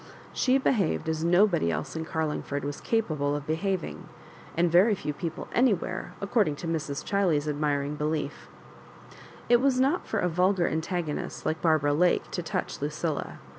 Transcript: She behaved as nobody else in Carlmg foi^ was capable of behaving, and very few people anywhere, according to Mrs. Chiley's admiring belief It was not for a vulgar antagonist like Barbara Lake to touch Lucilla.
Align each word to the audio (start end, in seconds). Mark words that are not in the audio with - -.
She 0.33 0.57
behaved 0.57 1.07
as 1.07 1.23
nobody 1.23 1.69
else 1.71 1.95
in 1.95 2.05
Carlmg 2.05 2.41
foi^ 2.41 2.63
was 2.63 2.81
capable 2.81 3.35
of 3.35 3.45
behaving, 3.45 4.09
and 4.57 4.71
very 4.71 4.95
few 4.95 5.13
people 5.13 5.47
anywhere, 5.53 6.13
according 6.21 6.55
to 6.55 6.67
Mrs. 6.67 7.05
Chiley's 7.05 7.47
admiring 7.47 7.97
belief 7.97 8.47
It 9.47 9.61
was 9.61 9.79
not 9.79 10.07
for 10.07 10.19
a 10.19 10.27
vulgar 10.27 10.67
antagonist 10.67 11.45
like 11.45 11.61
Barbara 11.61 11.93
Lake 11.93 12.31
to 12.31 12.41
touch 12.41 12.81
Lucilla. 12.81 13.37